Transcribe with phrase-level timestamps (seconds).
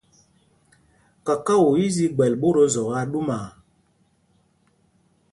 [1.25, 3.47] Kakao í í zi gbɛl ɓót o Zɔk aa ɗumaa.